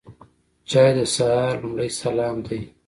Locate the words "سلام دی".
2.01-2.59